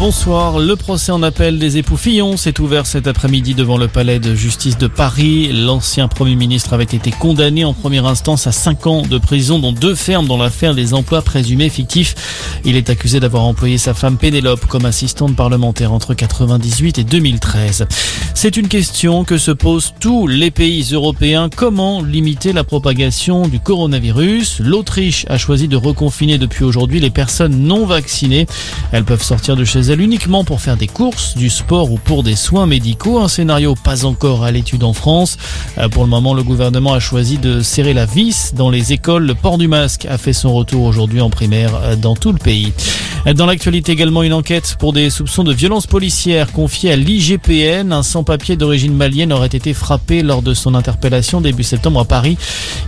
Bonsoir. 0.00 0.58
Le 0.58 0.74
procès 0.74 1.12
en 1.12 1.22
appel 1.22 1.58
des 1.58 1.78
époux 1.78 1.96
Fillon 1.96 2.36
s'est 2.36 2.60
ouvert 2.60 2.84
cet 2.84 3.06
après-midi 3.06 3.54
devant 3.54 3.78
le 3.78 3.86
palais 3.86 4.18
de 4.18 4.34
justice 4.34 4.76
de 4.76 4.88
Paris. 4.88 5.50
L'ancien 5.52 6.08
Premier 6.08 6.34
ministre 6.34 6.72
avait 6.72 6.82
été 6.82 7.12
condamné 7.12 7.64
en 7.64 7.72
première 7.72 8.04
instance 8.06 8.48
à 8.48 8.52
5 8.52 8.86
ans 8.88 9.02
de 9.02 9.18
prison, 9.18 9.60
dont 9.60 9.72
deux 9.72 9.94
fermes 9.94 10.26
dans 10.26 10.36
l'affaire 10.36 10.74
des 10.74 10.94
emplois 10.94 11.22
présumés 11.22 11.68
fictifs. 11.68 12.60
Il 12.64 12.76
est 12.76 12.90
accusé 12.90 13.20
d'avoir 13.20 13.44
employé 13.44 13.78
sa 13.78 13.94
femme 13.94 14.18
Pénélope 14.18 14.66
comme 14.66 14.84
assistante 14.84 15.36
parlementaire 15.36 15.92
entre 15.92 16.12
98 16.12 16.98
et 16.98 17.04
2013. 17.04 17.86
C'est 18.34 18.56
une 18.56 18.68
question 18.68 19.24
que 19.24 19.38
se 19.38 19.52
posent 19.52 19.94
tous 20.00 20.26
les 20.26 20.50
pays 20.50 20.90
européens. 20.92 21.48
Comment 21.54 22.02
limiter 22.02 22.52
la 22.52 22.64
propagation 22.64 23.46
du 23.46 23.60
coronavirus? 23.60 24.58
L'Autriche 24.58 25.24
a 25.28 25.38
choisi 25.38 25.68
de 25.68 25.76
reconfiner 25.76 26.36
depuis 26.36 26.64
aujourd'hui 26.64 26.98
les 27.00 27.10
personnes 27.10 27.56
non 27.56 27.86
vaccinées. 27.86 28.46
Elles 28.90 29.04
peuvent 29.04 29.22
sortir 29.22 29.56
de 29.56 29.64
chez 29.64 29.83
elles 29.90 30.00
uniquement 30.00 30.44
pour 30.44 30.60
faire 30.60 30.76
des 30.76 30.86
courses, 30.86 31.36
du 31.36 31.50
sport 31.50 31.90
ou 31.90 31.98
pour 31.98 32.22
des 32.22 32.36
soins 32.36 32.66
médicaux. 32.66 33.18
Un 33.18 33.28
scénario 33.28 33.74
pas 33.74 34.04
encore 34.04 34.44
à 34.44 34.50
l'étude 34.50 34.84
en 34.84 34.92
France. 34.92 35.36
Euh, 35.78 35.88
pour 35.88 36.04
le 36.04 36.10
moment, 36.10 36.34
le 36.34 36.42
gouvernement 36.42 36.94
a 36.94 37.00
choisi 37.00 37.38
de 37.38 37.60
serrer 37.60 37.92
la 37.92 38.06
vis 38.06 38.54
dans 38.54 38.70
les 38.70 38.92
écoles. 38.92 39.26
Le 39.26 39.34
port 39.34 39.58
du 39.58 39.68
masque 39.68 40.06
a 40.06 40.18
fait 40.18 40.32
son 40.32 40.54
retour 40.54 40.84
aujourd'hui 40.84 41.20
en 41.20 41.30
primaire 41.30 41.72
euh, 41.82 41.96
dans 41.96 42.14
tout 42.14 42.32
le 42.32 42.38
pays. 42.38 42.72
Dans 43.32 43.46
l'actualité 43.46 43.92
également, 43.92 44.22
une 44.22 44.34
enquête 44.34 44.76
pour 44.78 44.92
des 44.92 45.08
soupçons 45.08 45.44
de 45.44 45.52
violence 45.54 45.86
policière 45.86 46.52
confiée 46.52 46.92
à 46.92 46.96
l'IGPN. 46.96 47.90
Un 47.90 48.02
sans-papier 48.02 48.54
d'origine 48.54 48.94
malienne 48.94 49.32
aurait 49.32 49.46
été 49.46 49.72
frappé 49.72 50.22
lors 50.22 50.42
de 50.42 50.52
son 50.52 50.74
interpellation 50.74 51.40
début 51.40 51.62
septembre 51.62 52.00
à 52.00 52.04
Paris. 52.04 52.36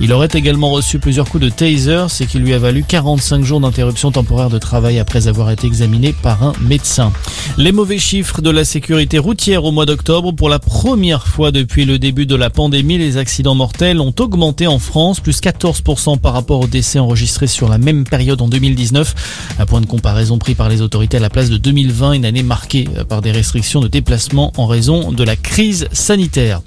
Il 0.00 0.12
aurait 0.12 0.28
également 0.34 0.70
reçu 0.70 0.98
plusieurs 0.98 1.28
coups 1.28 1.44
de 1.44 1.50
taser, 1.50 2.06
ce 2.08 2.24
qui 2.24 2.40
lui 2.40 2.52
a 2.52 2.58
valu 2.58 2.84
45 2.86 3.44
jours 3.44 3.60
d'interruption 3.60 4.10
temporaire 4.10 4.50
de 4.50 4.58
travail 4.58 4.98
après 4.98 5.28
avoir 5.28 5.52
été 5.52 5.68
examiné 5.68 6.12
par 6.12 6.42
un 6.42 6.52
médecin. 6.60 7.12
Les 7.56 7.70
mauvais 7.70 7.98
chiffres 7.98 8.42
de 8.42 8.50
la 8.50 8.64
sécurité 8.64 9.18
routière 9.18 9.64
au 9.64 9.70
mois 9.70 9.86
d'octobre. 9.86 10.32
Pour 10.32 10.48
la 10.48 10.58
première 10.58 11.28
fois 11.28 11.52
depuis 11.52 11.84
le 11.84 12.00
début 12.00 12.26
de 12.26 12.34
la 12.34 12.50
pandémie, 12.50 12.98
les 12.98 13.18
accidents 13.18 13.54
mortels 13.54 14.00
ont 14.00 14.14
augmenté 14.18 14.66
en 14.66 14.80
France, 14.80 15.20
plus 15.20 15.40
14% 15.40 16.18
par 16.18 16.32
rapport 16.32 16.58
aux 16.58 16.66
décès 16.66 16.98
enregistrés 16.98 17.46
sur 17.46 17.68
la 17.68 17.78
même 17.78 18.02
période 18.02 18.42
en 18.42 18.48
2019. 18.48 19.14
Un 19.60 19.66
point 19.66 19.80
de 19.80 19.86
comparaison 19.86 20.23
pris 20.38 20.54
par 20.54 20.68
les 20.68 20.80
autorités 20.80 21.18
à 21.18 21.20
la 21.20 21.30
place 21.30 21.50
de 21.50 21.56
2020, 21.56 22.12
une 22.12 22.24
année 22.24 22.42
marquée 22.42 22.88
par 23.08 23.22
des 23.22 23.32
restrictions 23.32 23.80
de 23.80 23.88
déplacement 23.88 24.52
en 24.56 24.66
raison 24.66 25.12
de 25.12 25.24
la 25.24 25.36
crise 25.36 25.88
sanitaire. 25.92 26.60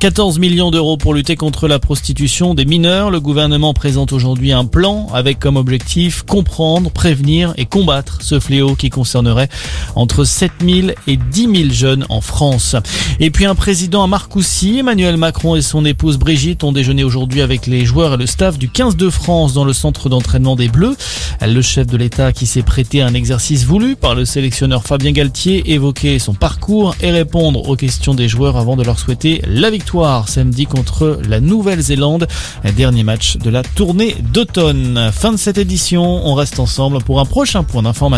14 0.00 0.38
millions 0.38 0.70
d'euros 0.70 0.96
pour 0.96 1.12
lutter 1.12 1.36
contre 1.36 1.68
la 1.68 1.78
prostitution 1.78 2.54
des 2.54 2.64
mineurs. 2.64 3.10
Le 3.10 3.20
gouvernement 3.20 3.74
présente 3.74 4.14
aujourd'hui 4.14 4.50
un 4.50 4.64
plan 4.64 5.08
avec 5.12 5.38
comme 5.38 5.58
objectif 5.58 6.22
comprendre, 6.22 6.90
prévenir 6.90 7.52
et 7.58 7.66
combattre 7.66 8.22
ce 8.22 8.40
fléau 8.40 8.76
qui 8.76 8.88
concernerait 8.88 9.50
entre 9.96 10.24
7 10.24 10.52
000 10.64 10.88
et 11.06 11.18
10 11.18 11.54
000 11.54 11.70
jeunes 11.70 12.06
en 12.08 12.22
France. 12.22 12.76
Et 13.20 13.30
puis 13.30 13.44
un 13.44 13.54
président 13.54 14.02
à 14.02 14.06
Marcoussis, 14.06 14.78
Emmanuel 14.78 15.18
Macron 15.18 15.54
et 15.54 15.60
son 15.60 15.84
épouse 15.84 16.16
Brigitte 16.16 16.64
ont 16.64 16.72
déjeuné 16.72 17.04
aujourd'hui 17.04 17.42
avec 17.42 17.66
les 17.66 17.84
joueurs 17.84 18.14
et 18.14 18.16
le 18.16 18.24
staff 18.24 18.56
du 18.56 18.70
15 18.70 18.96
de 18.96 19.10
France 19.10 19.52
dans 19.52 19.66
le 19.66 19.74
centre 19.74 20.08
d'entraînement 20.08 20.56
des 20.56 20.68
Bleus. 20.68 20.96
Le 21.42 21.60
chef 21.60 21.86
de 21.86 21.98
l'État 21.98 22.32
qui 22.32 22.46
s'est 22.46 22.62
prêté 22.62 23.02
à 23.02 23.06
un 23.06 23.12
exercice 23.12 23.66
voulu 23.66 23.96
par 23.96 24.14
le 24.14 24.24
sélectionneur 24.24 24.82
Fabien 24.82 25.12
Galtier 25.12 25.74
évoquer 25.74 26.18
son 26.18 26.32
parcours 26.32 26.94
et 27.02 27.10
répondre 27.10 27.68
aux 27.68 27.76
questions 27.76 28.14
des 28.14 28.28
joueurs 28.28 28.56
avant 28.56 28.76
de 28.76 28.82
leur 28.82 28.98
souhaiter 28.98 29.42
la 29.46 29.68
samedi 30.26 30.66
contre 30.66 31.20
la 31.28 31.40
Nouvelle-Zélande. 31.40 32.28
Dernier 32.76 33.02
match 33.02 33.36
de 33.38 33.50
la 33.50 33.62
tournée 33.62 34.14
d'automne. 34.32 35.10
Fin 35.12 35.32
de 35.32 35.36
cette 35.36 35.58
édition. 35.58 36.02
On 36.02 36.34
reste 36.34 36.60
ensemble 36.60 37.02
pour 37.02 37.18
un 37.18 37.24
prochain 37.24 37.64
point 37.64 37.82
d'information. 37.82 38.00